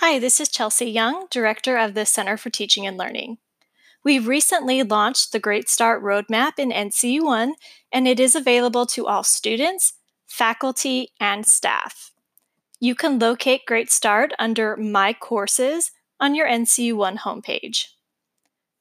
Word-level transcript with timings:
Hi, 0.00 0.18
this 0.18 0.40
is 0.40 0.50
Chelsea 0.50 0.90
Young, 0.90 1.26
Director 1.30 1.78
of 1.78 1.94
the 1.94 2.04
Center 2.04 2.36
for 2.36 2.50
Teaching 2.50 2.86
and 2.86 2.98
Learning. 2.98 3.38
We've 4.04 4.28
recently 4.28 4.82
launched 4.82 5.32
the 5.32 5.40
Great 5.40 5.70
Start 5.70 6.02
Roadmap 6.02 6.58
in 6.58 6.70
NCU1, 6.70 7.52
and 7.90 8.06
it 8.06 8.20
is 8.20 8.34
available 8.34 8.84
to 8.88 9.06
all 9.06 9.22
students, 9.22 9.94
faculty, 10.26 11.12
and 11.18 11.46
staff. 11.46 12.12
You 12.78 12.94
can 12.94 13.18
locate 13.18 13.64
Great 13.64 13.90
Start 13.90 14.34
under 14.38 14.76
My 14.76 15.14
Courses 15.14 15.92
on 16.20 16.34
your 16.34 16.46
NCU1 16.46 17.20
homepage. 17.20 17.86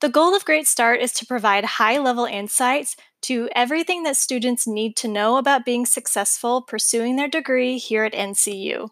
The 0.00 0.08
goal 0.08 0.34
of 0.34 0.44
Great 0.44 0.66
Start 0.66 1.00
is 1.00 1.12
to 1.12 1.26
provide 1.26 1.64
high 1.64 1.96
level 1.96 2.24
insights 2.24 2.96
to 3.22 3.48
everything 3.54 4.02
that 4.02 4.16
students 4.16 4.66
need 4.66 4.96
to 4.96 5.06
know 5.06 5.36
about 5.36 5.64
being 5.64 5.86
successful 5.86 6.60
pursuing 6.60 7.14
their 7.14 7.28
degree 7.28 7.78
here 7.78 8.02
at 8.02 8.14
NCU. 8.14 8.90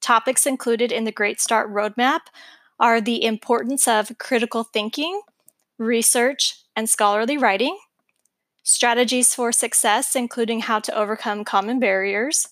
Topics 0.00 0.46
included 0.46 0.90
in 0.92 1.04
the 1.04 1.12
Great 1.12 1.40
Start 1.40 1.70
Roadmap 1.70 2.20
are 2.78 3.00
the 3.00 3.22
importance 3.24 3.86
of 3.86 4.16
critical 4.18 4.64
thinking, 4.64 5.20
research, 5.78 6.56
and 6.74 6.88
scholarly 6.88 7.36
writing, 7.36 7.78
strategies 8.62 9.34
for 9.34 9.52
success, 9.52 10.16
including 10.16 10.60
how 10.60 10.78
to 10.80 10.96
overcome 10.96 11.44
common 11.44 11.78
barriers, 11.78 12.48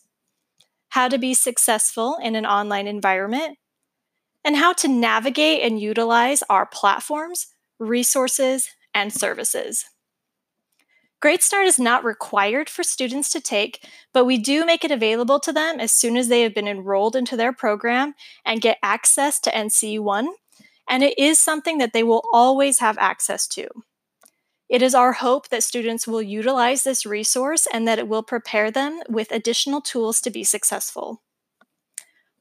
how 0.91 1.09
to 1.09 1.19
be 1.19 1.33
successful 1.34 2.19
in 2.23 2.34
an 2.34 2.45
online 2.45 2.87
environment, 2.87 3.59
and 4.45 4.57
how 4.57 4.73
to 4.73 4.88
navigate 4.88 5.62
and 5.62 5.80
utilize 5.80 6.43
our 6.51 6.66
platforms, 6.66 7.49
resources, 7.79 8.71
and 8.95 9.12
services. 9.12 9.87
Great 11.21 11.43
Start 11.43 11.67
is 11.67 11.81
not 11.81 12.05
required 12.05 12.71
for 12.71 12.85
students 12.85 13.29
to 13.31 13.41
take, 13.41 13.85
but 14.13 14.25
we 14.25 14.39
do 14.39 14.65
make 14.65 14.85
it 14.85 14.93
available 14.93 15.41
to 15.41 15.53
them 15.53 15.81
as 15.81 15.91
soon 15.91 16.17
as 16.17 16.29
they 16.29 16.43
have 16.43 16.55
been 16.55 16.69
enrolled 16.69 17.17
into 17.17 17.37
their 17.37 17.53
program 17.53 18.15
and 18.45 18.61
get 18.61 18.79
access 18.85 19.41
to 19.41 19.51
NCU1. 19.51 20.29
And 20.88 21.02
it 21.02 21.19
is 21.19 21.41
something 21.41 21.79
that 21.79 21.93
they 21.93 22.05
will 22.05 22.23
always 22.33 22.79
have 22.79 22.97
access 22.99 23.49
to. 23.49 23.66
It 24.69 24.80
is 24.80 24.95
our 24.95 25.15
hope 25.15 25.49
that 25.49 25.65
students 25.65 26.07
will 26.07 26.23
utilize 26.23 26.85
this 26.85 27.05
resource 27.05 27.66
and 27.73 27.88
that 27.88 27.99
it 27.99 28.07
will 28.07 28.23
prepare 28.23 28.71
them 28.71 29.01
with 29.09 29.32
additional 29.32 29.80
tools 29.80 30.21
to 30.21 30.30
be 30.30 30.45
successful. 30.45 31.23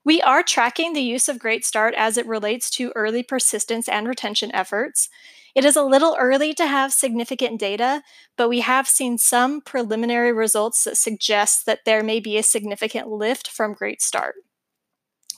We 0.07 0.21
are 0.21 0.41
tracking 0.41 0.93
the 0.93 1.01
use 1.01 1.27
of 1.27 1.37
Great 1.37 1.65
Start 1.65 1.93
as 1.97 2.15
it 2.15 2.25
relates 2.25 2.69
to 2.69 2.93
early 2.95 3.23
persistence 3.23 3.89
and 3.89 4.07
retention 4.07 4.55
efforts. 4.55 5.09
It 5.53 5.65
is 5.65 5.75
a 5.75 5.83
little 5.83 6.15
early 6.17 6.53
to 6.53 6.65
have 6.65 6.93
significant 6.93 7.59
data, 7.59 8.03
but 8.37 8.47
we 8.47 8.61
have 8.61 8.87
seen 8.87 9.17
some 9.17 9.59
preliminary 9.59 10.31
results 10.31 10.85
that 10.85 10.95
suggest 10.95 11.65
that 11.65 11.83
there 11.83 12.03
may 12.03 12.21
be 12.21 12.37
a 12.37 12.43
significant 12.43 13.09
lift 13.09 13.49
from 13.49 13.73
Great 13.73 14.01
Start. 14.01 14.35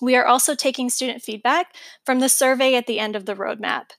We 0.03 0.15
are 0.15 0.27
also 0.27 0.53
taking 0.53 0.91
student 0.91 1.23
feedback 1.23 1.75
from 2.05 2.19
the 2.19 2.29
survey 2.29 2.75
at 2.75 2.85
the 2.85 2.99
end 2.99 3.15
of 3.15 3.25
the 3.25 3.33
roadmap. 3.33 3.93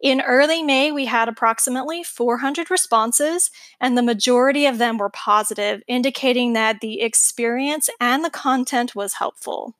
In 0.00 0.20
early 0.20 0.64
May, 0.64 0.90
we 0.90 1.04
had 1.04 1.28
approximately 1.28 2.02
400 2.02 2.72
responses, 2.72 3.52
and 3.80 3.96
the 3.96 4.02
majority 4.02 4.66
of 4.66 4.78
them 4.78 4.98
were 4.98 5.10
positive, 5.10 5.80
indicating 5.86 6.54
that 6.54 6.80
the 6.80 7.02
experience 7.02 7.88
and 8.00 8.24
the 8.24 8.30
content 8.30 8.96
was 8.96 9.14
helpful. 9.14 9.76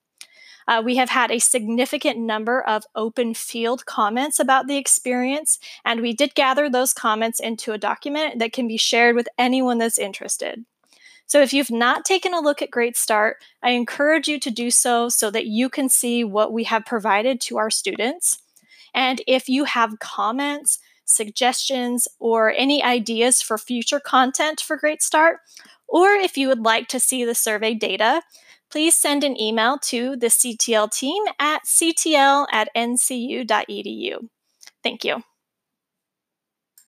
Uh, 0.69 0.83
we 0.85 0.97
have 0.97 1.09
had 1.09 1.31
a 1.31 1.39
significant 1.39 2.19
number 2.19 2.61
of 2.61 2.85
open 2.93 3.33
field 3.33 3.87
comments 3.87 4.39
about 4.39 4.67
the 4.67 4.77
experience, 4.77 5.57
and 5.83 5.99
we 5.99 6.13
did 6.13 6.35
gather 6.35 6.69
those 6.69 6.93
comments 6.93 7.39
into 7.39 7.71
a 7.71 7.77
document 7.79 8.37
that 8.37 8.53
can 8.53 8.67
be 8.67 8.77
shared 8.77 9.15
with 9.15 9.27
anyone 9.35 9.79
that's 9.79 9.97
interested. 9.97 10.63
So 11.25 11.41
if 11.41 11.53
you've 11.53 11.71
not 11.71 12.05
taken 12.05 12.35
a 12.35 12.39
look 12.39 12.61
at 12.61 12.69
Great 12.69 12.95
Start, 12.95 13.37
I 13.63 13.71
encourage 13.71 14.27
you 14.27 14.39
to 14.41 14.51
do 14.51 14.69
so 14.69 15.09
so 15.09 15.31
that 15.31 15.47
you 15.47 15.69
can 15.69 15.89
see 15.89 16.23
what 16.23 16.53
we 16.53 16.65
have 16.65 16.85
provided 16.85 17.41
to 17.41 17.57
our 17.57 17.71
students. 17.71 18.37
And 18.93 19.23
if 19.25 19.49
you 19.49 19.63
have 19.63 19.97
comments, 19.97 20.77
suggestions, 21.03 22.07
or 22.19 22.51
any 22.51 22.83
ideas 22.83 23.41
for 23.41 23.57
future 23.57 23.99
content 23.99 24.61
for 24.61 24.77
Great 24.77 25.01
Start, 25.01 25.39
or 25.87 26.09
if 26.09 26.37
you 26.37 26.47
would 26.47 26.61
like 26.61 26.87
to 26.89 26.99
see 26.99 27.25
the 27.25 27.33
survey 27.33 27.73
data, 27.73 28.21
please 28.71 28.95
send 28.95 29.23
an 29.23 29.39
email 29.39 29.77
to 29.79 30.15
the 30.15 30.27
CTL 30.27 30.91
team 30.91 31.23
at 31.39 31.63
ctl 31.65 32.47
at 32.51 32.69
ncu.edu. 32.75 34.27
Thank 34.83 35.03
you. 35.03 35.23